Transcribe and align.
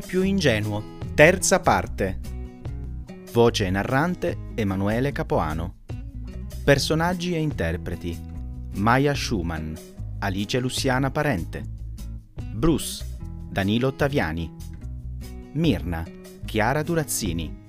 L'uomo 0.00 0.06
più 0.06 0.22
ingenuo, 0.22 0.82
terza 1.14 1.60
parte. 1.60 2.20
Voce 3.32 3.68
narrante 3.68 4.52
Emanuele 4.54 5.12
Capoano. 5.12 5.80
Personaggi 6.64 7.34
e 7.34 7.38
interpreti. 7.38 8.18
Maya 8.76 9.14
Schumann, 9.14 9.74
Alice 10.20 10.58
Luciana 10.58 11.10
Parente. 11.10 11.62
Bruce, 12.52 13.18
Danilo 13.50 13.88
Ottaviani. 13.88 14.50
Mirna, 15.52 16.06
Chiara 16.46 16.82
Durazzini. 16.82 17.68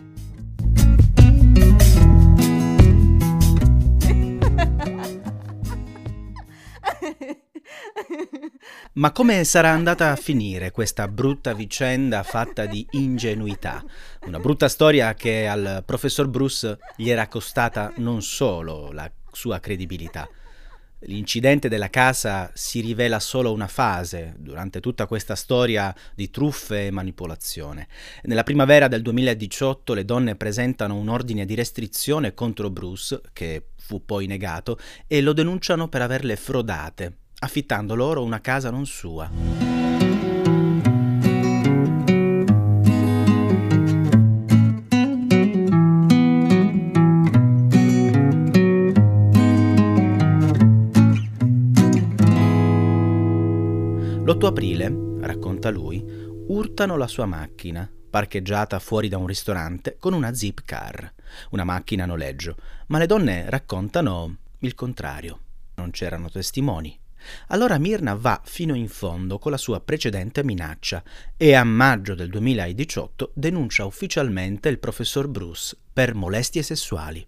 Ma 9.02 9.12
come 9.12 9.44
sarà 9.46 9.72
andata 9.72 10.12
a 10.12 10.16
finire 10.16 10.70
questa 10.70 11.08
brutta 11.08 11.56
vicenda 11.56 12.22
fatta 12.22 12.68
di 12.68 12.86
ingenuità? 12.92 13.84
Una 14.28 14.38
brutta 14.38 14.70
storia 14.70 15.16
che 15.16 15.48
al 15.48 15.82
professor 15.84 16.28
Bruce 16.28 16.78
gli 16.96 17.10
era 17.10 17.28
costata 17.28 17.92
non 17.96 18.22
solo 18.22 18.92
la 18.92 19.12
sua 19.32 19.60
credibilità. 19.60 20.30
L'incidente 21.06 21.68
della 21.68 21.90
casa 21.90 22.52
si 22.54 22.80
rivela 22.80 23.20
solo 23.20 23.52
una 23.52 23.66
fase 23.66 24.36
durante 24.38 24.80
tutta 24.80 25.08
questa 25.08 25.34
storia 25.34 25.96
di 26.14 26.30
truffe 26.30 26.86
e 26.86 26.92
manipolazione. 26.92 27.88
Nella 28.26 28.44
primavera 28.44 28.88
del 28.88 29.02
2018 29.02 29.96
le 29.96 30.06
donne 30.06 30.36
presentano 30.36 30.96
un 30.96 31.10
ordine 31.10 31.46
di 31.46 31.56
restrizione 31.56 32.36
contro 32.36 32.70
Bruce, 32.70 33.20
che 33.34 33.70
fu 33.78 34.06
poi 34.06 34.28
negato, 34.28 34.78
e 35.08 35.22
lo 35.22 35.34
denunciano 35.34 35.88
per 35.88 36.04
averle 36.04 36.36
frodate, 36.36 37.21
affittando 37.44 37.96
loro 37.96 38.24
una 38.24 38.40
casa 38.40 38.70
non 38.70 38.86
sua. 38.86 39.30
L'8 54.24 54.46
aprile, 54.46 54.94
racconta 55.22 55.70
lui, 55.72 56.04
urtano 56.48 56.96
la 56.96 57.08
sua 57.08 57.26
macchina, 57.26 57.90
parcheggiata 58.10 58.78
fuori 58.80 59.10
da 59.10 59.18
un 59.18 59.26
ristorante 59.26 59.98
con 60.00 60.14
una 60.14 60.34
zip 60.34 60.62
car, 60.64 61.12
una 61.50 61.64
macchina 61.64 62.04
a 62.04 62.08
noleggio, 62.08 62.56
ma 62.88 63.00
le 63.00 63.08
donne 63.08 63.50
raccontano 63.50 64.38
il 64.60 64.76
contrario. 64.76 65.40
Non 65.76 65.90
c'erano 65.90 66.30
testimoni. 66.30 67.01
Allora 67.48 67.78
Mirna 67.78 68.16
va 68.16 68.42
fino 68.44 68.76
in 68.76 68.88
fondo 68.88 69.40
con 69.40 69.52
la 69.52 69.58
sua 69.58 69.80
precedente 69.80 70.44
minaccia 70.44 71.04
e 71.38 71.54
a 71.54 71.64
maggio 71.64 72.16
del 72.16 72.30
2018 72.30 73.32
denuncia 73.34 73.86
ufficialmente 73.86 74.70
il 74.70 74.80
professor 74.80 75.28
Bruce 75.28 75.78
per 75.92 76.14
molestie 76.14 76.64
sessuali. 76.64 77.26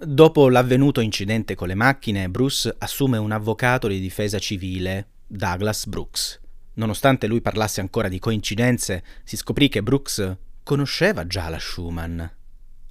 Dopo 0.00 0.48
l'avvenuto 0.48 1.00
incidente 1.00 1.54
con 1.54 1.66
le 1.66 1.74
macchine, 1.74 2.28
Bruce 2.28 2.74
assume 2.78 3.18
un 3.18 3.32
avvocato 3.32 3.88
di 3.88 3.98
difesa 3.98 4.38
civile, 4.38 5.08
Douglas 5.26 5.86
Brooks. 5.86 6.40
Nonostante 6.74 7.26
lui 7.26 7.40
parlasse 7.40 7.80
ancora 7.80 8.08
di 8.08 8.20
coincidenze, 8.20 9.02
si 9.24 9.36
scoprì 9.36 9.68
che 9.68 9.82
Brooks 9.82 10.36
conosceva 10.62 11.26
già 11.26 11.48
la 11.48 11.58
Schumann 11.58 12.22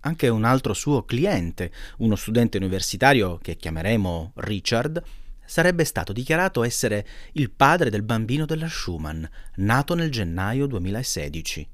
anche 0.08 0.30
un 0.30 0.46
altro 0.46 0.74
suo 0.74 1.04
cliente, 1.04 1.72
uno 1.98 2.16
studente 2.16 2.58
universitario 2.58 3.38
che 3.42 3.58
chiameremo 3.58 4.32
Richard, 4.36 5.04
sarebbe 5.45 5.84
stato 5.84 6.14
dichiarato 6.14 6.64
essere 6.64 7.06
il 7.34 7.52
padre 7.52 7.90
del 7.90 8.04
bambino 8.04 8.46
della 8.46 8.70
Schumann, 8.70 9.23
nato 9.56 9.96
nel 9.96 10.10
gennaio 10.10 10.66
2016. 10.66 11.70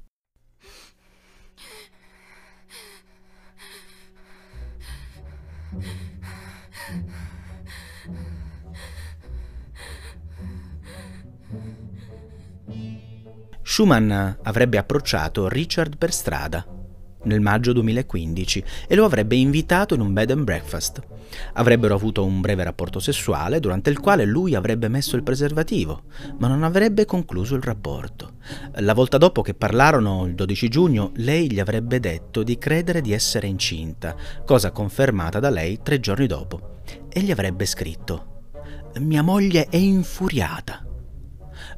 Schumann 13.62 14.12
avrebbe 14.42 14.78
approcciato 14.78 15.48
Richard 15.48 15.96
per 15.96 16.12
strada 16.12 16.73
nel 17.24 17.40
maggio 17.40 17.72
2015 17.72 18.64
e 18.86 18.94
lo 18.94 19.04
avrebbe 19.04 19.36
invitato 19.36 19.94
in 19.94 20.00
un 20.00 20.12
bed 20.12 20.30
and 20.30 20.44
breakfast. 20.44 21.00
Avrebbero 21.54 21.94
avuto 21.94 22.24
un 22.24 22.40
breve 22.40 22.64
rapporto 22.64 23.00
sessuale 23.00 23.60
durante 23.60 23.90
il 23.90 23.98
quale 23.98 24.24
lui 24.24 24.54
avrebbe 24.54 24.88
messo 24.88 25.16
il 25.16 25.22
preservativo, 25.22 26.02
ma 26.38 26.48
non 26.48 26.62
avrebbe 26.62 27.04
concluso 27.04 27.54
il 27.54 27.62
rapporto. 27.62 28.34
La 28.76 28.94
volta 28.94 29.18
dopo 29.18 29.42
che 29.42 29.54
parlarono, 29.54 30.26
il 30.26 30.34
12 30.34 30.68
giugno, 30.68 31.10
lei 31.16 31.50
gli 31.50 31.60
avrebbe 31.60 32.00
detto 32.00 32.42
di 32.42 32.58
credere 32.58 33.00
di 33.00 33.12
essere 33.12 33.46
incinta, 33.46 34.14
cosa 34.44 34.70
confermata 34.70 35.40
da 35.40 35.50
lei 35.50 35.80
tre 35.82 36.00
giorni 36.00 36.26
dopo, 36.26 36.80
e 37.08 37.20
gli 37.20 37.30
avrebbe 37.30 37.66
scritto 37.66 38.32
Mia 39.00 39.22
moglie 39.22 39.66
è 39.68 39.76
infuriata. 39.76 40.84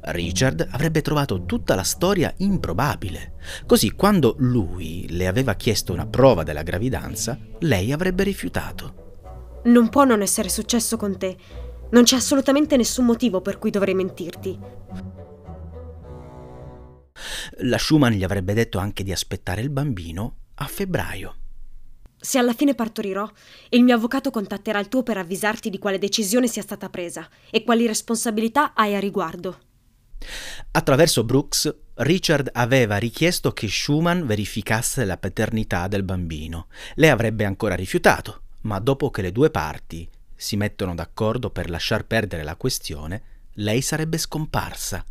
Richard 0.07 0.67
avrebbe 0.71 1.03
trovato 1.03 1.45
tutta 1.45 1.75
la 1.75 1.83
storia 1.83 2.33
improbabile. 2.39 3.35
Così 3.67 3.91
quando 3.91 4.37
lui 4.39 5.07
le 5.11 5.27
aveva 5.27 5.55
chiesto 5.55 5.93
una 5.93 6.07
prova 6.07 6.43
della 6.45 6.63
gravidanza, 6.63 7.39
lei 7.61 7.93
avrebbe 7.93 8.23
rifiutato. 8.23 9.05
Non 9.65 9.89
può 9.89 10.05
non 10.05 10.23
essere 10.23 10.49
successo 10.49 10.97
con 10.97 11.19
te. 11.19 11.37
Non 11.91 12.05
c'è 12.05 12.17
assolutamente 12.17 12.77
nessun 12.77 13.05
motivo 13.05 13.41
per 13.41 13.59
cui 13.59 13.71
dovrei 13.71 13.95
mentirti. 13.95 14.59
La 17.61 17.79
Schumann 17.79 18.13
gli 18.13 18.25
avrebbe 18.25 18.55
detto 18.55 18.79
anche 18.79 19.03
di 19.03 19.13
aspettare 19.13 19.61
il 19.61 19.71
bambino 19.71 20.37
a 20.55 20.67
febbraio. 20.67 21.35
Se 22.19 22.39
alla 22.39 22.53
fine 22.53 22.75
partorirò, 22.75 23.29
il 23.71 23.83
mio 23.83 23.95
avvocato 23.95 24.31
contatterà 24.31 24.79
il 24.79 24.89
tuo 24.89 25.03
per 25.03 25.19
avvisarti 25.19 25.69
di 25.69 25.79
quale 25.79 25.99
decisione 25.99 26.47
sia 26.49 26.63
stata 26.63 26.89
presa 26.89 27.29
e 27.51 27.63
quali 27.65 27.87
responsabilità 27.87 28.73
hai 28.75 28.95
a 28.95 29.01
riguardo. 29.01 29.59
Attraverso 30.73 31.25
Brooks, 31.25 31.75
Richard 31.95 32.51
aveva 32.53 32.97
richiesto 32.97 33.53
che 33.53 33.69
Schumann 33.69 34.27
verificasse 34.27 35.05
la 35.05 35.17
paternità 35.17 35.89
del 35.89 36.03
bambino. 36.03 36.67
Lei 36.95 37.11
avrebbe 37.11 37.45
ancora 37.45 37.75
rifiutato, 37.75 38.43
ma 38.63 38.79
dopo 38.79 39.11
che 39.11 39.23
le 39.23 39.33
due 39.33 39.51
parti 39.51 40.09
si 40.35 40.57
mettono 40.57 40.95
d'accordo 40.95 41.51
per 41.51 41.71
lasciar 41.71 42.05
perdere 42.05 42.43
la 42.43 42.57
questione, 42.57 43.23
lei 43.55 43.81
sarebbe 43.81 44.19
scomparsa. 44.19 45.05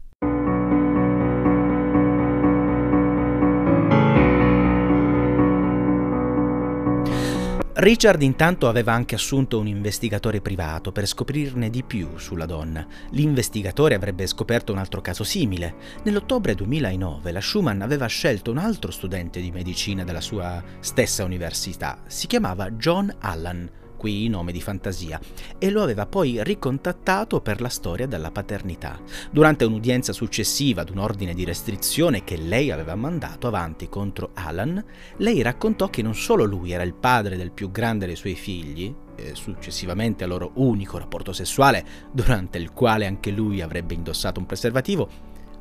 Richard 7.78 8.22
intanto 8.22 8.70
aveva 8.70 8.94
anche 8.94 9.16
assunto 9.16 9.60
un 9.60 9.68
investigatore 9.68 10.40
privato 10.40 10.94
per 10.94 11.06
scoprirne 11.06 11.70
di 11.70 11.84
più 11.84 12.18
sulla 12.18 12.46
donna. 12.46 12.88
L'investigatore 13.10 13.96
avrebbe 13.96 14.28
scoperto 14.28 14.72
un 14.72 14.78
altro 14.78 15.02
caso 15.02 15.26
simile. 15.26 15.76
Nell'ottobre 16.04 16.56
2009 16.56 17.34
la 17.34 17.42
Schumann 17.42 17.82
aveva 17.82 18.06
scelto 18.06 18.50
un 18.50 18.60
altro 18.60 18.92
studente 18.92 19.42
di 19.42 19.52
medicina 19.52 20.06
della 20.06 20.22
sua 20.22 20.64
stessa 20.80 21.26
università. 21.26 22.02
Si 22.08 22.28
chiamava 22.28 22.72
John 22.72 23.14
Allan 23.20 23.70
qui 24.06 24.28
nome 24.28 24.52
di 24.52 24.62
fantasia, 24.62 25.20
e 25.58 25.72
lo 25.72 25.82
aveva 25.82 26.06
poi 26.06 26.44
ricontattato 26.44 27.42
per 27.42 27.60
la 27.60 27.70
storia 27.70 28.06
della 28.06 28.30
paternità. 28.30 29.00
Durante 29.32 29.66
un'udienza 29.66 30.14
successiva 30.14 30.82
ad 30.82 30.92
un 30.92 31.00
ordine 31.00 31.34
di 31.34 31.44
restrizione 31.44 32.24
che 32.24 32.38
lei 32.38 32.70
aveva 32.70 32.94
mandato 32.94 33.48
avanti 33.48 33.90
contro 33.90 34.30
Alan, 34.36 34.84
lei 35.18 35.42
raccontò 35.42 35.90
che 35.90 36.04
non 36.04 36.14
solo 36.14 36.44
lui 36.44 36.72
era 36.72 36.84
il 36.84 36.94
padre 36.94 37.36
del 37.36 37.50
più 37.50 37.72
grande 37.72 38.06
dei 38.06 38.16
suoi 38.16 38.36
figli, 38.36 38.94
e 39.16 39.34
successivamente 39.34 40.24
al 40.24 40.30
loro 40.30 40.52
unico 40.56 41.00
rapporto 41.00 41.34
sessuale, 41.34 41.84
durante 42.12 42.60
il 42.60 42.74
quale 42.74 43.08
anche 43.08 43.32
lui 43.32 43.60
avrebbe 43.60 43.96
indossato 43.96 44.40
un 44.40 44.46
preservativo, 44.46 45.10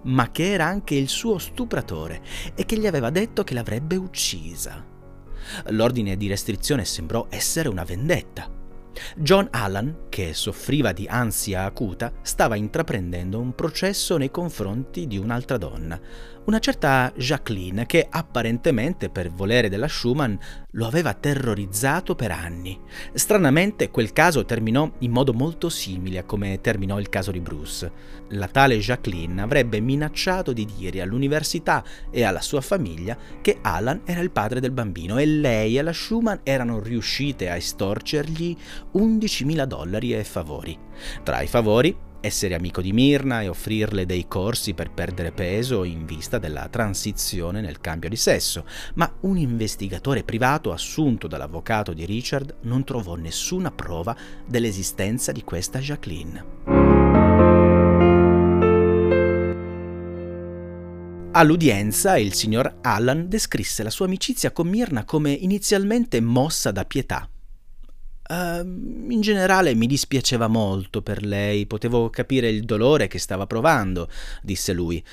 ma 0.03 0.31
che 0.31 0.53
era 0.53 0.67
anche 0.67 0.97
il 0.97 1.09
suo 1.09 1.39
stupratore 1.39 2.21
e 2.55 2.67
che 2.67 2.77
gli 2.77 2.87
aveva 2.87 3.09
detto 3.09 3.43
che 3.43 3.55
l'avrebbe 3.55 3.97
uccisa. 3.97 4.93
L'ordine 5.69 6.17
di 6.17 6.29
restrizione 6.29 6.85
sembrò 6.85 7.27
essere 7.31 7.69
una 7.69 7.85
vendetta. 7.85 8.63
John 9.17 9.49
Allan, 9.51 10.07
che 10.09 10.35
soffriva 10.35 10.93
di 10.93 11.07
ansia 11.09 11.65
acuta, 11.65 12.13
stava 12.23 12.57
intraprendendo 12.57 13.41
un 13.41 13.55
processo 13.55 14.17
nei 14.17 14.31
confronti 14.31 15.07
di 15.07 15.19
un'altra 15.19 15.57
donna, 15.57 16.01
una 16.45 16.59
certa 16.59 17.13
Jacqueline 17.17 17.87
che 17.87 18.07
apparentemente 18.09 19.11
per 19.11 19.31
volere 19.31 19.69
della 19.69 19.89
Schumann 19.89 20.37
lo 20.75 20.87
aveva 20.87 21.15
terrorizzato 21.15 22.15
per 22.15 22.31
anni. 22.31 22.79
Stranamente 23.13 23.91
quel 23.91 24.13
caso 24.13 24.45
terminò 24.45 24.91
in 24.99 25.11
modo 25.11 25.33
molto 25.33 25.69
simile 25.69 26.19
a 26.19 26.25
come 26.25 26.61
terminò 26.61 26.99
il 26.99 27.09
caso 27.09 27.31
di 27.31 27.41
Bruce. 27.41 27.91
La 28.31 28.49
tale 28.49 28.79
Jacqueline 28.79 29.43
avrebbe 29.43 29.81
minacciato 29.81 30.53
di 30.53 30.67
dire 30.77 31.01
all'università 31.01 31.85
e 32.11 32.23
alla 32.23 32.41
sua 32.41 32.61
famiglia 32.61 33.17
che 33.41 33.59
Alan 33.61 34.03
era 34.05 34.21
il 34.21 34.31
padre 34.31 34.61
del 34.61 34.73
bambino 34.73 35.19
e 35.19 35.27
lei 35.27 35.79
e 35.79 35.83
la 35.83 35.93
Schumann 35.93 36.39
erano 36.43 36.81
riuscite 36.81 37.51
a 37.51 37.57
estorcergli 37.57 38.57
11.000 38.95 39.65
dollari 39.65 40.15
e 40.15 40.25
favori. 40.25 40.79
Tra 41.23 41.41
i 41.43 41.47
favori 41.47 42.13
essere 42.25 42.55
amico 42.55 42.81
di 42.81 42.93
Mirna 42.93 43.43
e 43.43 43.49
offrirle 43.49 44.07
dei 44.07 44.27
corsi 44.27 44.73
per 44.73 44.91
perdere 44.91 45.31
peso 45.31 45.85
in 45.85 46.07
vista 46.07 46.39
della 46.39 46.69
transizione 46.69 47.61
nel 47.61 47.81
cambio 47.81 48.09
di 48.09 48.17
sesso, 48.17 48.65
ma 48.95 49.13
un 49.21 49.37
investigatore 49.37 50.25
privato 50.25 50.73
assunto 50.73 51.27
dall'avvocato 51.27 51.93
di 51.93 52.07
Richard 52.07 52.57
non 52.63 52.83
trovò 52.83 53.15
nessuna 53.15 53.71
prova 53.71 54.17
dell'esistenza 54.47 55.33
di 55.33 55.43
questa 55.43 55.81
Jacqueline. 55.81 56.45
All'udienza 61.33 62.17
il 62.17 62.33
signor 62.33 62.77
Allan 62.81 63.29
descrisse 63.29 63.83
la 63.83 63.91
sua 63.91 64.07
amicizia 64.07 64.53
con 64.53 64.69
Mirna 64.69 65.05
come 65.05 65.33
inizialmente 65.33 66.21
mossa 66.21 66.71
da 66.71 66.85
pietà 66.85 67.29
Uh, 68.27 68.65
in 69.11 69.21
generale 69.21 69.75
mi 69.75 69.87
dispiaceva 69.87 70.47
molto 70.47 71.03
per 71.03 71.23
lei, 71.25 71.67
potevo 71.67 72.09
capire 72.09 72.49
il 72.49 72.65
dolore 72.65 73.07
che 73.07 73.19
stava 73.19 73.47
provando, 73.47 74.09
disse 74.43 74.73
lui. 74.73 75.05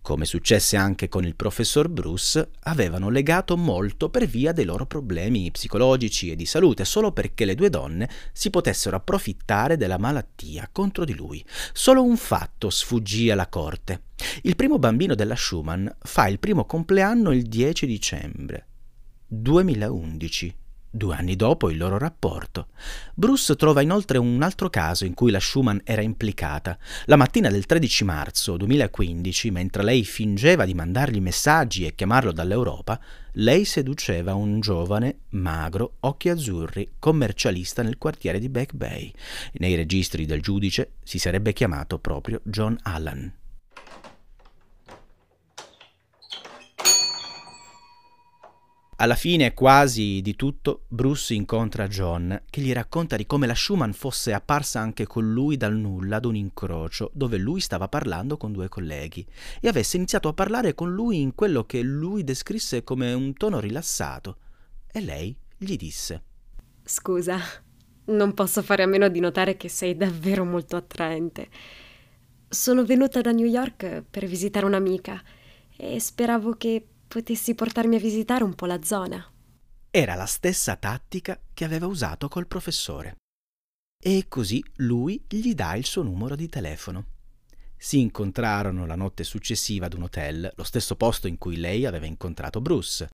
Come 0.00 0.26
successe 0.26 0.76
anche 0.76 1.08
con 1.08 1.24
il 1.24 1.34
professor 1.34 1.88
Bruce, 1.88 2.50
avevano 2.64 3.08
legato 3.08 3.56
molto 3.56 4.10
per 4.10 4.26
via 4.26 4.52
dei 4.52 4.66
loro 4.66 4.84
problemi 4.84 5.50
psicologici 5.50 6.30
e 6.30 6.36
di 6.36 6.44
salute, 6.44 6.84
solo 6.84 7.12
perché 7.12 7.46
le 7.46 7.54
due 7.54 7.70
donne 7.70 8.10
si 8.32 8.50
potessero 8.50 8.96
approfittare 8.96 9.78
della 9.78 9.96
malattia 9.96 10.68
contro 10.70 11.06
di 11.06 11.14
lui. 11.14 11.42
Solo 11.72 12.02
un 12.02 12.18
fatto 12.18 12.68
sfuggì 12.68 13.30
alla 13.30 13.48
corte. 13.48 14.02
Il 14.42 14.56
primo 14.56 14.78
bambino 14.78 15.14
della 15.14 15.36
Schumann 15.36 15.86
fa 15.98 16.26
il 16.28 16.38
primo 16.38 16.66
compleanno 16.66 17.32
il 17.32 17.44
10 17.44 17.86
dicembre 17.86 18.66
2011 19.26 20.63
due 20.94 21.16
anni 21.16 21.34
dopo 21.34 21.70
il 21.70 21.76
loro 21.76 21.98
rapporto. 21.98 22.68
Bruce 23.14 23.56
trova 23.56 23.82
inoltre 23.82 24.18
un 24.18 24.40
altro 24.42 24.70
caso 24.70 25.04
in 25.04 25.14
cui 25.14 25.30
la 25.30 25.40
Schumann 25.40 25.78
era 25.82 26.02
implicata. 26.02 26.78
La 27.06 27.16
mattina 27.16 27.50
del 27.50 27.66
13 27.66 28.04
marzo 28.04 28.56
2015, 28.56 29.50
mentre 29.50 29.82
lei 29.82 30.04
fingeva 30.04 30.64
di 30.64 30.74
mandargli 30.74 31.20
messaggi 31.20 31.84
e 31.84 31.94
chiamarlo 31.94 32.32
dall'Europa, 32.32 33.00
lei 33.38 33.64
seduceva 33.64 34.34
un 34.34 34.60
giovane, 34.60 35.18
magro, 35.30 35.96
occhi 36.00 36.28
azzurri, 36.28 36.92
commercialista 37.00 37.82
nel 37.82 37.98
quartiere 37.98 38.38
di 38.38 38.48
Back 38.48 38.74
Bay. 38.74 39.12
Nei 39.54 39.74
registri 39.74 40.24
del 40.24 40.40
giudice 40.40 40.92
si 41.02 41.18
sarebbe 41.18 41.52
chiamato 41.52 41.98
proprio 41.98 42.40
John 42.44 42.78
Allan. 42.82 43.32
Alla 48.96 49.16
fine 49.16 49.54
quasi 49.54 50.20
di 50.22 50.36
tutto, 50.36 50.84
Bruce 50.86 51.34
incontra 51.34 51.88
John, 51.88 52.42
che 52.48 52.60
gli 52.60 52.72
racconta 52.72 53.16
di 53.16 53.26
come 53.26 53.48
la 53.48 53.54
Schumann 53.54 53.90
fosse 53.90 54.32
apparsa 54.32 54.78
anche 54.78 55.04
con 55.04 55.32
lui 55.32 55.56
dal 55.56 55.74
nulla 55.74 56.16
ad 56.16 56.24
un 56.24 56.36
incrocio, 56.36 57.10
dove 57.12 57.36
lui 57.36 57.58
stava 57.58 57.88
parlando 57.88 58.36
con 58.36 58.52
due 58.52 58.68
colleghi, 58.68 59.26
e 59.60 59.66
avesse 59.66 59.96
iniziato 59.96 60.28
a 60.28 60.32
parlare 60.32 60.74
con 60.74 60.92
lui 60.92 61.20
in 61.20 61.34
quello 61.34 61.64
che 61.64 61.82
lui 61.82 62.22
descrisse 62.22 62.84
come 62.84 63.12
un 63.12 63.32
tono 63.32 63.58
rilassato. 63.58 64.36
E 64.92 65.00
lei 65.00 65.36
gli 65.56 65.76
disse: 65.76 66.22
Scusa, 66.84 67.40
non 68.06 68.32
posso 68.32 68.62
fare 68.62 68.84
a 68.84 68.86
meno 68.86 69.08
di 69.08 69.18
notare 69.18 69.56
che 69.56 69.68
sei 69.68 69.96
davvero 69.96 70.44
molto 70.44 70.76
attraente. 70.76 71.48
Sono 72.48 72.84
venuta 72.84 73.20
da 73.20 73.32
New 73.32 73.46
York 73.46 74.04
per 74.08 74.26
visitare 74.26 74.66
un'amica 74.66 75.20
e 75.76 75.98
speravo 75.98 76.52
che 76.52 76.86
potessi 77.06 77.54
portarmi 77.54 77.96
a 77.96 78.00
visitare 78.00 78.44
un 78.44 78.54
po' 78.54 78.66
la 78.66 78.82
zona. 78.82 79.24
Era 79.90 80.14
la 80.14 80.26
stessa 80.26 80.76
tattica 80.76 81.40
che 81.52 81.64
aveva 81.64 81.86
usato 81.86 82.28
col 82.28 82.46
professore. 82.46 83.16
E 84.02 84.26
così 84.28 84.62
lui 84.76 85.24
gli 85.28 85.54
dà 85.54 85.74
il 85.74 85.84
suo 85.84 86.02
numero 86.02 86.36
di 86.36 86.48
telefono. 86.48 87.06
Si 87.76 88.00
incontrarono 88.00 88.86
la 88.86 88.96
notte 88.96 89.24
successiva 89.24 89.86
ad 89.86 89.94
un 89.94 90.02
hotel, 90.02 90.52
lo 90.54 90.64
stesso 90.64 90.96
posto 90.96 91.26
in 91.28 91.38
cui 91.38 91.56
lei 91.56 91.86
aveva 91.86 92.06
incontrato 92.06 92.60
Bruce. 92.60 93.08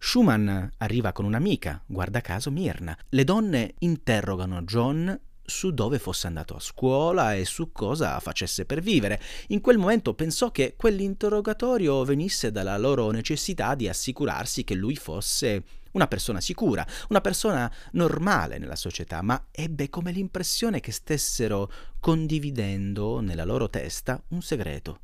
Schumann 0.00 0.66
arriva 0.78 1.12
con 1.12 1.24
un'amica, 1.24 1.82
guarda 1.84 2.20
caso 2.20 2.50
Mirna. 2.50 2.96
Le 3.08 3.24
donne 3.24 3.74
interrogano 3.80 4.62
John 4.62 5.20
su 5.48 5.72
dove 5.72 5.98
fosse 5.98 6.26
andato 6.26 6.54
a 6.54 6.60
scuola 6.60 7.34
e 7.34 7.46
su 7.46 7.72
cosa 7.72 8.20
facesse 8.20 8.66
per 8.66 8.80
vivere. 8.80 9.18
In 9.48 9.62
quel 9.62 9.78
momento 9.78 10.12
pensò 10.12 10.50
che 10.50 10.74
quell'interrogatorio 10.76 12.04
venisse 12.04 12.52
dalla 12.52 12.76
loro 12.76 13.10
necessità 13.10 13.74
di 13.74 13.88
assicurarsi 13.88 14.62
che 14.62 14.74
lui 14.74 14.94
fosse 14.94 15.64
una 15.92 16.06
persona 16.06 16.40
sicura, 16.40 16.86
una 17.08 17.22
persona 17.22 17.72
normale 17.92 18.58
nella 18.58 18.76
società, 18.76 19.22
ma 19.22 19.46
ebbe 19.50 19.88
come 19.88 20.12
l'impressione 20.12 20.80
che 20.80 20.92
stessero 20.92 21.72
condividendo 21.98 23.20
nella 23.20 23.44
loro 23.44 23.70
testa 23.70 24.22
un 24.28 24.42
segreto 24.42 25.00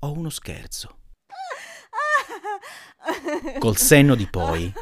o 0.00 0.12
uno 0.12 0.28
scherzo. 0.28 1.05
Col 3.58 3.76
senno 3.76 4.14
di 4.14 4.26
poi, 4.26 4.72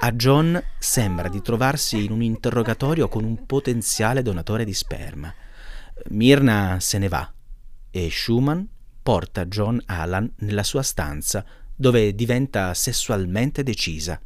a 0.00 0.12
John 0.12 0.62
sembra 0.78 1.28
di 1.28 1.42
trovarsi 1.42 2.04
in 2.04 2.12
un 2.12 2.22
interrogatorio 2.22 3.08
con 3.08 3.24
un 3.24 3.46
potenziale 3.46 4.22
donatore 4.22 4.64
di 4.64 4.74
sperma. 4.74 5.34
Mirna 6.10 6.78
se 6.80 6.98
ne 6.98 7.08
va 7.08 7.32
e 7.90 8.10
Schumann 8.10 8.62
porta 9.02 9.46
John 9.46 9.80
Allan 9.86 10.32
nella 10.38 10.62
sua 10.62 10.82
stanza 10.82 11.44
dove 11.74 12.14
diventa 12.14 12.72
sessualmente 12.74 13.62
decisa 13.62 14.20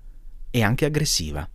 e 0.51 0.63
anche 0.63 0.85
aggressiva. 0.85 1.49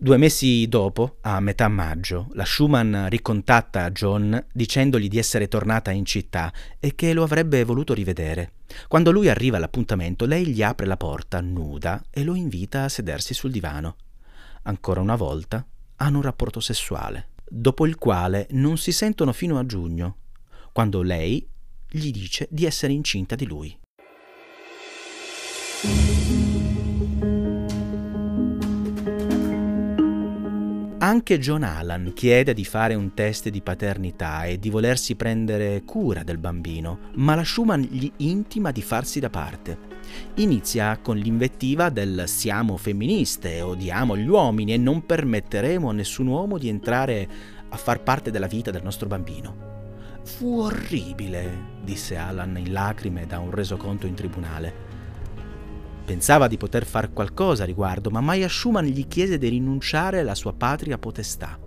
Due 0.00 0.16
mesi 0.16 0.68
dopo, 0.68 1.16
a 1.22 1.40
metà 1.40 1.66
maggio, 1.66 2.28
la 2.34 2.44
Schumann 2.44 3.08
ricontatta 3.08 3.90
John 3.90 4.46
dicendogli 4.52 5.08
di 5.08 5.18
essere 5.18 5.48
tornata 5.48 5.90
in 5.90 6.04
città 6.04 6.52
e 6.78 6.94
che 6.94 7.12
lo 7.12 7.24
avrebbe 7.24 7.64
voluto 7.64 7.94
rivedere. 7.94 8.52
Quando 8.86 9.10
lui 9.10 9.28
arriva 9.28 9.56
all'appuntamento, 9.56 10.24
lei 10.24 10.46
gli 10.46 10.62
apre 10.62 10.86
la 10.86 10.96
porta 10.96 11.40
nuda 11.40 12.00
e 12.10 12.22
lo 12.22 12.36
invita 12.36 12.84
a 12.84 12.88
sedersi 12.88 13.34
sul 13.34 13.50
divano. 13.50 13.96
Ancora 14.62 15.00
una 15.00 15.16
volta 15.16 15.66
hanno 15.96 16.18
un 16.18 16.22
rapporto 16.22 16.60
sessuale, 16.60 17.30
dopo 17.44 17.84
il 17.84 17.96
quale 17.96 18.46
non 18.50 18.78
si 18.78 18.92
sentono 18.92 19.32
fino 19.32 19.58
a 19.58 19.66
giugno, 19.66 20.18
quando 20.70 21.02
lei 21.02 21.44
gli 21.90 22.12
dice 22.12 22.46
di 22.52 22.66
essere 22.66 22.92
incinta 22.92 23.34
di 23.34 23.46
lui. 23.46 23.76
Anche 31.08 31.38
John 31.38 31.62
Allan 31.62 32.12
chiede 32.14 32.52
di 32.52 32.66
fare 32.66 32.94
un 32.94 33.14
test 33.14 33.48
di 33.48 33.62
paternità 33.62 34.44
e 34.44 34.58
di 34.58 34.68
volersi 34.68 35.16
prendere 35.16 35.82
cura 35.86 36.22
del 36.22 36.36
bambino, 36.36 36.98
ma 37.14 37.34
la 37.34 37.44
Schumann 37.44 37.80
gli 37.80 38.12
intima 38.18 38.72
di 38.72 38.82
farsi 38.82 39.18
da 39.18 39.30
parte. 39.30 39.78
Inizia 40.34 40.98
con 40.98 41.16
l'invettiva 41.16 41.88
del 41.88 42.24
siamo 42.26 42.76
femministe, 42.76 43.62
odiamo 43.62 44.18
gli 44.18 44.28
uomini 44.28 44.74
e 44.74 44.76
non 44.76 45.06
permetteremo 45.06 45.88
a 45.88 45.94
nessun 45.94 46.26
uomo 46.26 46.58
di 46.58 46.68
entrare 46.68 47.26
a 47.70 47.76
far 47.78 48.02
parte 48.02 48.30
della 48.30 48.46
vita 48.46 48.70
del 48.70 48.82
nostro 48.82 49.08
bambino. 49.08 50.20
Fu 50.24 50.58
orribile, 50.58 51.76
disse 51.82 52.18
Alan 52.18 52.54
in 52.58 52.70
lacrime 52.70 53.24
da 53.24 53.38
un 53.38 53.50
resoconto 53.50 54.06
in 54.06 54.12
tribunale. 54.12 54.87
Pensava 56.08 56.48
di 56.48 56.56
poter 56.56 56.86
far 56.86 57.12
qualcosa 57.12 57.64
a 57.64 57.66
riguardo, 57.66 58.08
ma 58.08 58.22
Maya 58.22 58.48
Schumann 58.48 58.86
gli 58.86 59.06
chiese 59.06 59.36
di 59.36 59.46
rinunciare 59.48 60.20
alla 60.20 60.34
sua 60.34 60.54
patria 60.54 60.96
potestà. 60.96 61.60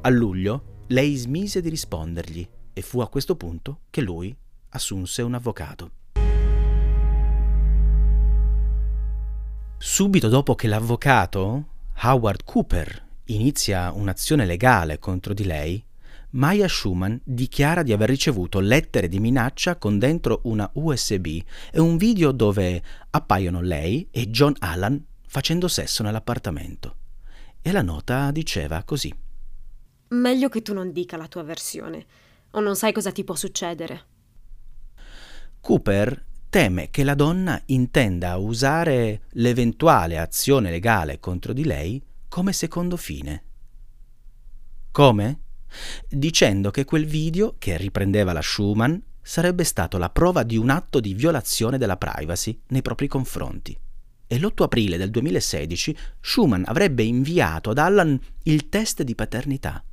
A 0.00 0.08
luglio 0.08 0.84
lei 0.86 1.14
smise 1.16 1.60
di 1.60 1.68
rispondergli 1.68 2.48
e 2.72 2.80
fu 2.80 3.00
a 3.00 3.10
questo 3.10 3.36
punto 3.36 3.80
che 3.90 4.00
lui 4.00 4.34
assunse 4.70 5.20
un 5.20 5.34
avvocato. 5.34 5.90
Subito 9.76 10.28
dopo 10.28 10.54
che 10.54 10.66
l'avvocato, 10.66 11.66
Howard 12.04 12.44
Cooper, 12.44 13.06
inizia 13.24 13.92
un'azione 13.92 14.46
legale 14.46 14.98
contro 14.98 15.34
di 15.34 15.44
lei, 15.44 15.84
Maya 16.32 16.66
Schumann 16.66 17.16
dichiara 17.24 17.82
di 17.82 17.92
aver 17.92 18.08
ricevuto 18.08 18.58
lettere 18.60 19.08
di 19.08 19.20
minaccia 19.20 19.76
con 19.76 19.98
dentro 19.98 20.40
una 20.44 20.68
USB 20.74 21.26
e 21.70 21.78
un 21.78 21.98
video 21.98 22.32
dove 22.32 22.82
appaiono 23.10 23.60
lei 23.60 24.08
e 24.10 24.30
John 24.30 24.54
Allan 24.60 25.04
facendo 25.26 25.68
sesso 25.68 26.02
nell'appartamento. 26.02 26.96
E 27.60 27.70
la 27.70 27.82
nota 27.82 28.30
diceva 28.30 28.82
così. 28.82 29.14
Meglio 30.08 30.48
che 30.48 30.62
tu 30.62 30.72
non 30.72 30.90
dica 30.92 31.18
la 31.18 31.28
tua 31.28 31.42
versione, 31.42 32.06
o 32.52 32.60
non 32.60 32.76
sai 32.76 32.92
cosa 32.92 33.12
ti 33.12 33.24
può 33.24 33.34
succedere. 33.34 34.04
Cooper 35.60 36.24
teme 36.48 36.88
che 36.90 37.04
la 37.04 37.14
donna 37.14 37.60
intenda 37.66 38.36
usare 38.36 39.22
l'eventuale 39.32 40.18
azione 40.18 40.70
legale 40.70 41.20
contro 41.20 41.52
di 41.52 41.64
lei 41.64 42.02
come 42.28 42.54
secondo 42.54 42.96
fine. 42.96 43.44
Come? 44.90 45.41
Dicendo 46.08 46.70
che 46.70 46.84
quel 46.84 47.06
video, 47.06 47.54
che 47.58 47.76
riprendeva 47.76 48.32
la 48.32 48.42
Schumann, 48.42 48.96
sarebbe 49.20 49.64
stato 49.64 49.98
la 49.98 50.10
prova 50.10 50.42
di 50.42 50.56
un 50.56 50.70
atto 50.70 51.00
di 51.00 51.14
violazione 51.14 51.78
della 51.78 51.96
privacy 51.96 52.60
nei 52.68 52.82
propri 52.82 53.06
confronti. 53.06 53.78
E 54.26 54.38
l'8 54.38 54.62
aprile 54.62 54.96
del 54.96 55.10
2016 55.10 55.96
Schumann 56.20 56.62
avrebbe 56.66 57.02
inviato 57.02 57.70
ad 57.70 57.78
Allan 57.78 58.18
il 58.44 58.68
test 58.68 59.02
di 59.02 59.14
paternità. 59.14 59.84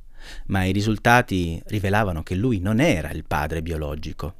ma 0.46 0.64
i 0.64 0.72
risultati 0.72 1.60
rivelavano 1.66 2.22
che 2.22 2.34
lui 2.34 2.60
non 2.60 2.80
era 2.80 3.10
il 3.10 3.24
padre 3.24 3.62
biologico. 3.62 4.34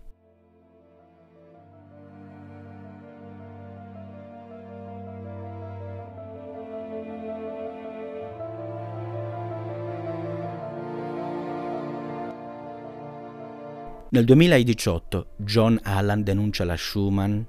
Nel 14.13 14.25
2018 14.25 15.35
John 15.37 15.79
Allan 15.85 16.25
denuncia 16.25 16.65
la 16.65 16.77
Schumann 16.77 17.41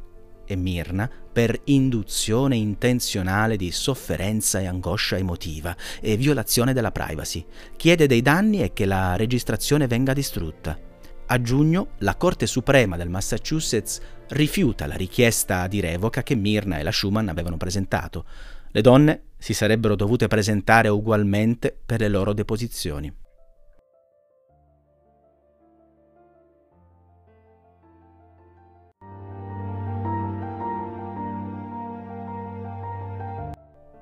e 0.46 0.56
Mirna 0.56 1.10
per 1.10 1.60
induzione 1.64 2.56
intenzionale 2.56 3.56
di 3.56 3.72
sofferenza 3.72 4.60
e 4.60 4.68
angoscia 4.68 5.18
emotiva 5.18 5.76
e 6.00 6.18
violazione 6.18 6.74
della 6.74 6.92
privacy. 6.92 7.44
Chiede 7.76 8.06
dei 8.06 8.22
danni 8.22 8.62
e 8.62 8.74
che 8.74 8.86
la 8.86 9.16
registrazione 9.16 9.88
venga 9.88 10.14
distrutta. 10.14 10.78
A 11.26 11.42
giugno 11.42 11.94
la 12.00 12.16
Corte 12.16 12.46
Suprema 12.46 12.96
del 12.96 13.10
Massachusetts 13.10 14.00
rifiuta 14.28 14.86
la 14.86 14.96
richiesta 14.96 15.66
di 15.66 15.80
revoca 15.80 16.22
che 16.22 16.36
Mirna 16.36 16.78
e 16.78 16.84
la 16.84 16.92
Schumann 16.92 17.30
avevano 17.30 17.58
presentato. 17.58 18.26
Le 18.70 18.82
donne 18.82 19.24
si 19.40 19.56
sarebbero 19.56 19.96
dovute 19.96 20.28
presentare 20.28 20.90
ugualmente 20.90 21.76
per 21.84 22.02
le 22.02 22.08
loro 22.08 22.34
deposizioni. 22.34 23.12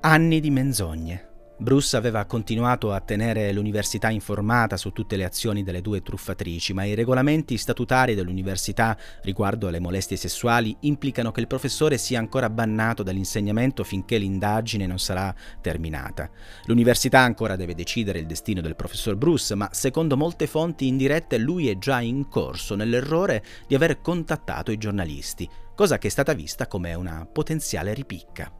Anni 0.01 0.39
di 0.39 0.50
menzogne. 0.50 1.27
Bruce 1.58 1.98
aveva 1.98 2.24
continuato 2.24 2.94
a 2.94 3.01
tenere 3.01 3.51
l'università 3.51 4.10
informata 4.10 4.77
su 4.77 4.91
tutte 4.91 5.18
le 5.18 5.25
azioni 5.25 5.62
delle 5.62 5.82
due 5.82 6.01
truffatrici, 6.01 6.72
ma 6.72 6.86
i 6.86 6.96
regolamenti 6.96 7.58
statutari 7.58 8.15
dell'università 8.15 8.98
riguardo 9.24 9.68
alle 9.68 9.82
molestie 9.82 10.15
sessuali 10.15 10.74
implicano 10.82 11.34
che 11.34 11.41
il 11.41 11.48
professore 11.48 11.98
sia 11.98 12.18
ancora 12.18 12.50
bannato 12.50 13.03
dall'insegnamento 13.03 13.84
finché 13.84 14.18
l'indagine 14.18 14.88
non 14.88 15.00
sarà 15.00 15.36
terminata. 15.60 16.29
L'università 16.63 17.20
ancora 17.20 17.58
deve 17.58 17.75
decidere 17.75 18.20
il 18.20 18.25
destino 18.25 18.62
del 18.62 18.77
professor 18.77 19.18
Bruce, 19.18 19.53
ma 19.53 19.68
secondo 19.74 20.15
molte 20.15 20.48
fonti 20.48 20.88
indirette 20.88 21.38
lui 21.38 21.68
è 21.68 21.77
già 21.77 22.00
in 22.00 22.29
corso 22.29 22.74
nell'errore 22.74 23.44
di 23.68 23.75
aver 23.75 24.00
contattato 24.00 24.72
i 24.72 24.77
giornalisti, 24.77 25.46
cosa 25.75 25.98
che 25.98 26.08
è 26.08 26.12
stata 26.12 26.32
vista 26.32 26.68
come 26.68 26.94
una 26.94 27.27
potenziale 27.29 27.94
ripicca. 27.94 28.58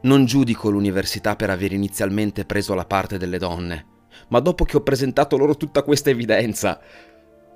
Non 0.00 0.26
giudico 0.26 0.70
l'università 0.70 1.34
per 1.34 1.50
aver 1.50 1.72
inizialmente 1.72 2.44
preso 2.44 2.72
la 2.74 2.84
parte 2.84 3.18
delle 3.18 3.38
donne, 3.38 3.86
ma 4.28 4.38
dopo 4.38 4.64
che 4.64 4.76
ho 4.76 4.82
presentato 4.82 5.36
loro 5.36 5.56
tutta 5.56 5.82
questa 5.82 6.10
evidenza, 6.10 6.80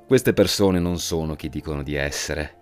queste 0.08 0.32
persone 0.32 0.80
non 0.80 0.98
sono 0.98 1.36
chi 1.36 1.48
dicono 1.48 1.84
di 1.84 1.94
essere. 1.94 2.56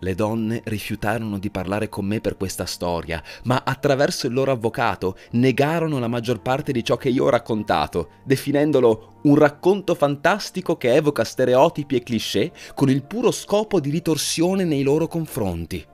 Le 0.00 0.14
donne 0.14 0.60
rifiutarono 0.64 1.38
di 1.38 1.50
parlare 1.50 1.88
con 1.88 2.04
me 2.04 2.20
per 2.20 2.36
questa 2.36 2.66
storia, 2.66 3.22
ma 3.44 3.62
attraverso 3.64 4.26
il 4.26 4.34
loro 4.34 4.52
avvocato 4.52 5.16
negarono 5.32 5.98
la 5.98 6.08
maggior 6.08 6.42
parte 6.42 6.70
di 6.70 6.84
ciò 6.84 6.96
che 6.96 7.08
io 7.08 7.24
ho 7.24 7.30
raccontato, 7.30 8.10
definendolo 8.24 9.20
un 9.22 9.34
racconto 9.34 9.94
fantastico 9.94 10.76
che 10.76 10.94
evoca 10.94 11.24
stereotipi 11.24 11.96
e 11.96 12.02
cliché 12.02 12.52
con 12.74 12.90
il 12.90 13.02
puro 13.02 13.30
scopo 13.30 13.80
di 13.80 13.90
ritorsione 13.90 14.64
nei 14.64 14.82
loro 14.82 15.06
confronti. 15.06 15.89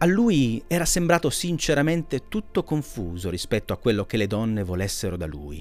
A 0.00 0.06
lui 0.06 0.62
era 0.68 0.84
sembrato 0.84 1.28
sinceramente 1.28 2.28
tutto 2.28 2.62
confuso 2.62 3.30
rispetto 3.30 3.72
a 3.72 3.78
quello 3.78 4.06
che 4.06 4.16
le 4.16 4.28
donne 4.28 4.62
volessero 4.62 5.16
da 5.16 5.26
lui. 5.26 5.60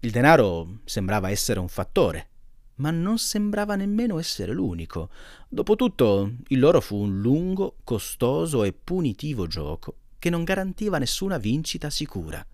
Il 0.00 0.10
denaro 0.10 0.80
sembrava 0.84 1.30
essere 1.30 1.60
un 1.60 1.68
fattore, 1.68 2.28
ma 2.76 2.90
non 2.90 3.16
sembrava 3.18 3.76
nemmeno 3.76 4.18
essere 4.18 4.52
l'unico. 4.52 5.08
Dopotutto, 5.48 6.32
il 6.48 6.58
loro 6.58 6.80
fu 6.80 6.96
un 6.96 7.20
lungo, 7.20 7.76
costoso 7.84 8.64
e 8.64 8.72
punitivo 8.72 9.46
gioco 9.46 9.98
che 10.18 10.30
non 10.30 10.42
garantiva 10.42 10.98
nessuna 10.98 11.38
vincita 11.38 11.88
sicura. 11.88 12.44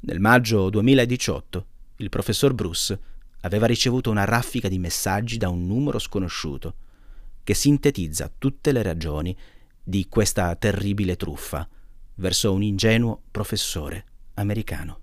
Nel 0.00 0.18
maggio 0.18 0.70
2018, 0.70 1.66
il 1.98 2.08
professor 2.08 2.52
Bruce 2.52 2.98
aveva 3.42 3.66
ricevuto 3.66 4.10
una 4.10 4.24
raffica 4.24 4.66
di 4.66 4.80
messaggi 4.80 5.36
da 5.36 5.50
un 5.50 5.68
numero 5.68 6.00
sconosciuto 6.00 6.74
che 7.44 7.54
sintetizza 7.54 8.32
tutte 8.36 8.72
le 8.72 8.82
ragioni 8.82 9.36
di 9.84 10.06
questa 10.08 10.54
terribile 10.56 11.14
truffa 11.16 11.68
verso 12.14 12.52
un 12.52 12.62
ingenuo 12.62 13.20
professore 13.30 14.04
americano. 14.34 15.00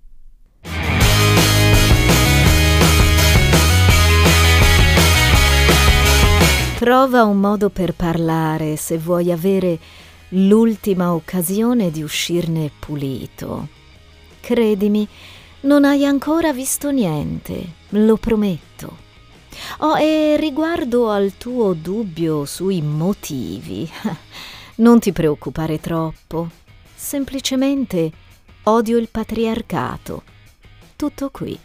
Trova 6.80 7.24
un 7.26 7.40
modo 7.40 7.70
per 7.70 7.94
parlare 7.94 8.76
se 8.76 8.98
vuoi 8.98 9.32
avere 9.32 9.78
l'ultima 10.30 11.14
occasione 11.14 11.92
di 11.92 12.02
uscirne 12.02 12.72
pulito. 12.80 13.68
Credimi, 14.40 15.08
non 15.62 15.86
hai 15.86 16.06
ancora 16.06 16.52
visto 16.52 16.90
niente, 16.90 17.74
lo 17.90 18.18
prometto. 18.18 19.10
Oh, 19.80 19.98
e 19.98 20.38
riguardo 20.38 21.12
al 21.12 21.34
tuo 21.38 21.74
dubbio 21.74 22.46
sui 22.46 22.82
motivi, 22.82 23.88
Non 24.76 25.00
ti 25.00 25.12
preoccupare 25.12 25.80
troppo. 25.80 26.50
Semplicemente 26.96 28.12
odio 28.64 28.98
il 28.98 29.10
patriarcato. 29.10 30.24
Tutto 30.96 31.30
qui. 31.30 31.60